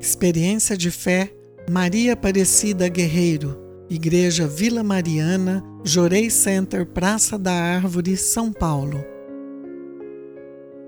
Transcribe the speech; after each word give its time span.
Experiência 0.00 0.78
de 0.78 0.90
fé, 0.90 1.30
Maria 1.68 2.14
Aparecida 2.14 2.88
Guerreiro, 2.88 3.60
Igreja 3.90 4.46
Vila 4.46 4.82
Mariana, 4.82 5.62
Jorei 5.84 6.30
Center, 6.30 6.86
Praça 6.86 7.38
da 7.38 7.52
Árvore, 7.52 8.16
São 8.16 8.50
Paulo. 8.50 9.04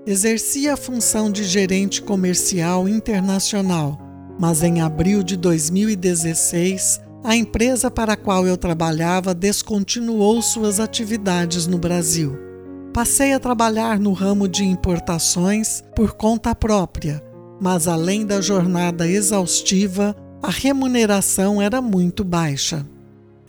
Exercia 0.03 0.73
a 0.73 0.77
função 0.77 1.31
de 1.31 1.43
gerente 1.43 2.01
comercial 2.01 2.89
internacional, 2.89 3.99
mas 4.39 4.63
em 4.63 4.81
abril 4.81 5.21
de 5.21 5.37
2016, 5.37 6.99
a 7.23 7.35
empresa 7.35 7.91
para 7.91 8.13
a 8.13 8.17
qual 8.17 8.47
eu 8.47 8.57
trabalhava 8.57 9.35
descontinuou 9.35 10.41
suas 10.41 10.79
atividades 10.79 11.67
no 11.67 11.77
Brasil. 11.77 12.35
Passei 12.91 13.31
a 13.33 13.39
trabalhar 13.39 13.99
no 13.99 14.11
ramo 14.11 14.47
de 14.47 14.63
importações 14.63 15.83
por 15.95 16.13
conta 16.13 16.55
própria 16.55 17.23
mas 17.59 17.87
além 17.87 18.25
da 18.25 18.41
jornada 18.41 19.07
exaustiva, 19.07 20.15
a 20.41 20.49
remuneração 20.49 21.61
era 21.61 21.81
muito 21.81 22.23
baixa. 22.23 22.85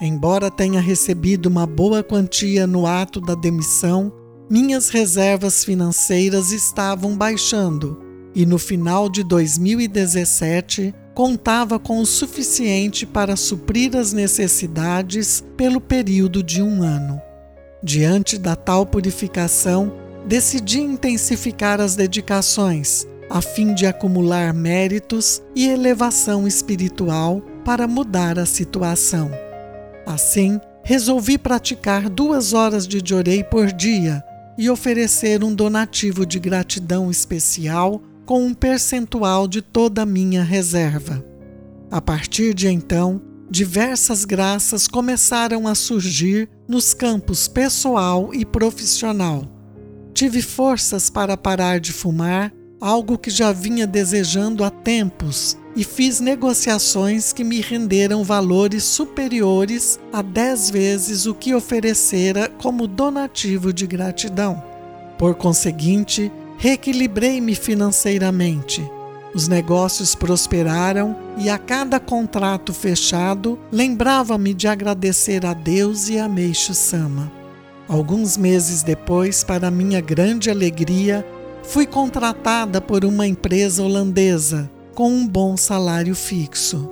Embora 0.01 0.51
tenha 0.51 0.81
recebido 0.81 1.47
uma 1.47 1.67
boa 1.67 2.03
quantia 2.03 2.67
no 2.67 2.87
ato 2.87 3.21
da 3.21 3.35
demissão, 3.35 4.13
minhas 4.51 4.91
reservas 4.91 5.65
financeiras 5.65 6.53
estavam 6.53 7.17
baixando 7.17 7.99
e 8.35 8.45
no 8.45 8.59
final 8.59 9.09
de 9.09 9.25
2017 9.25 10.95
contava 11.15 11.79
com 11.79 12.01
o 12.01 12.07
suficiente 12.07 13.07
para 13.07 13.37
suprir 13.37 13.97
as 13.97 14.13
necessidades 14.13 15.43
pelo 15.57 15.81
período 15.81 16.43
de 16.43 16.61
um 16.61 16.83
ano. 16.83 17.21
Diante 17.83 18.37
da 18.37 18.57
tal 18.57 18.85
purificação, 18.85 19.93
decidi 20.27 20.81
intensificar 20.81 21.81
as 21.81 21.95
dedicações 21.95 23.07
a 23.35 23.43
fim 23.43 23.75
de 23.75 23.85
acumular 23.85 24.55
méritos 24.55 25.43
e 25.57 25.67
elevação 25.67 26.47
espiritual 26.47 27.43
para 27.65 27.89
mudar 27.89 28.39
a 28.39 28.47
situação. 28.47 29.29
Assim, 30.07 30.61
resolvi 30.85 31.37
praticar 31.37 32.09
duas 32.09 32.53
horas 32.53 32.87
de 32.87 33.03
jorei 33.05 33.43
por 33.43 33.73
dia 33.73 34.23
e 34.57 34.71
oferecer 34.71 35.43
um 35.43 35.53
donativo 35.53 36.25
de 36.25 36.39
gratidão 36.39 37.11
especial 37.11 38.01
com 38.25 38.41
um 38.47 38.55
percentual 38.55 39.49
de 39.49 39.61
toda 39.61 40.03
a 40.03 40.07
minha 40.07 40.45
reserva. 40.45 41.21
A 41.91 42.01
partir 42.01 42.55
de 42.55 42.69
então, 42.69 43.21
diversas 43.51 44.25
graças 44.25 44.87
começaram 44.87 45.67
a 45.67 45.75
surgir 45.75 46.49
nos 46.69 46.95
campos 46.95 47.49
pessoal 47.49 48.33
e 48.33 48.45
profissional. 48.45 49.43
Tive 50.15 50.41
forças 50.41 51.11
para 51.11 51.37
parar 51.37 51.81
de 51.81 51.93
fumar 51.93 52.53
algo 52.85 53.17
que 53.17 53.31
já 53.31 53.51
vinha 53.51 53.87
desejando 53.87 54.63
há 54.63 54.69
tempos, 54.69 55.57
e 55.75 55.83
fiz 55.83 56.21
negociações 56.21 57.33
que 57.33 57.43
me 57.43 57.63
renderam 57.63 58.23
valores 58.23 58.85
superiores 58.85 59.99
a 60.13 60.21
dez 60.21 60.69
vezes 60.69 61.25
o 61.25 61.35
que 61.35 61.55
oferecera 61.55 62.47
como 62.47 62.87
donativo 62.87 63.73
de 63.73 63.87
gratidão. 63.87 64.63
Por 65.17 65.35
conseguinte, 65.35 66.31
reequilibrei-me 66.59 67.55
financeiramente. 67.55 68.87
Os 69.35 69.49
negócios 69.49 70.15
prosperaram 70.15 71.17
e 71.39 71.49
a 71.49 71.57
cada 71.57 71.99
contrato 71.99 72.75
fechado 72.75 73.59
lembrava-me 73.73 74.53
de 74.53 74.69
agradecer 74.69 75.47
a 75.47 75.55
Deus 75.55 76.11
e 76.11 76.19
a 76.19 76.29
Meixo 76.29 76.75
Sama. 76.75 77.33
Alguns 77.89 78.37
meses 78.37 78.83
depois, 78.83 79.43
para 79.43 79.71
minha 79.71 80.03
grande 80.03 80.51
alegria, 80.51 81.27
Fui 81.65 81.87
contratada 81.87 82.81
por 82.81 83.05
uma 83.05 83.27
empresa 83.27 83.83
holandesa 83.83 84.71
com 84.95 85.11
um 85.11 85.27
bom 85.27 85.57
salário 85.57 86.15
fixo. 86.15 86.89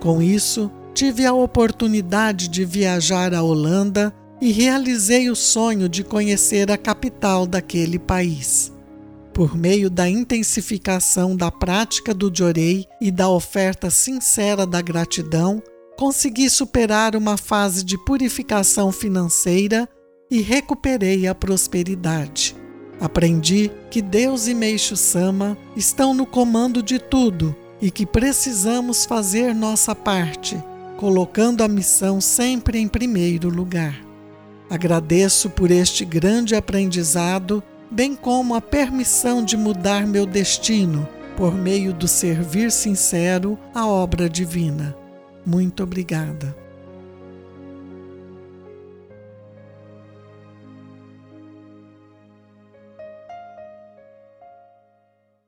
Com 0.00 0.22
isso, 0.22 0.70
tive 0.94 1.26
a 1.26 1.32
oportunidade 1.32 2.48
de 2.48 2.64
viajar 2.64 3.34
à 3.34 3.42
Holanda 3.42 4.14
e 4.40 4.52
realizei 4.52 5.30
o 5.30 5.34
sonho 5.34 5.88
de 5.88 6.04
conhecer 6.04 6.70
a 6.70 6.76
capital 6.76 7.46
daquele 7.46 7.98
país. 7.98 8.72
Por 9.32 9.56
meio 9.56 9.88
da 9.88 10.08
intensificação 10.08 11.34
da 11.34 11.50
prática 11.50 12.12
do 12.12 12.30
Jorei 12.32 12.86
e 13.00 13.10
da 13.10 13.28
oferta 13.28 13.88
sincera 13.90 14.66
da 14.66 14.82
gratidão, 14.82 15.62
consegui 15.96 16.50
superar 16.50 17.16
uma 17.16 17.36
fase 17.36 17.82
de 17.82 17.96
purificação 18.04 18.92
financeira 18.92 19.88
e 20.30 20.42
recuperei 20.42 21.26
a 21.26 21.34
prosperidade. 21.34 22.51
Aprendi 23.02 23.68
que 23.90 24.00
Deus 24.00 24.46
e 24.46 24.54
Meixo 24.54 24.96
Sama 24.96 25.58
estão 25.74 26.14
no 26.14 26.24
comando 26.24 26.80
de 26.80 27.00
tudo 27.00 27.52
e 27.80 27.90
que 27.90 28.06
precisamos 28.06 29.04
fazer 29.04 29.52
nossa 29.52 29.92
parte, 29.92 30.56
colocando 30.96 31.64
a 31.64 31.68
missão 31.68 32.20
sempre 32.20 32.78
em 32.78 32.86
primeiro 32.86 33.48
lugar. 33.48 34.00
Agradeço 34.70 35.50
por 35.50 35.72
este 35.72 36.04
grande 36.04 36.54
aprendizado, 36.54 37.60
bem 37.90 38.14
como 38.14 38.54
a 38.54 38.60
permissão 38.60 39.44
de 39.44 39.56
mudar 39.56 40.06
meu 40.06 40.24
destino 40.24 41.08
por 41.36 41.56
meio 41.56 41.92
do 41.92 42.06
servir 42.06 42.70
sincero 42.70 43.58
à 43.74 43.84
obra 43.84 44.30
divina. 44.30 44.96
Muito 45.44 45.82
obrigada. 45.82 46.56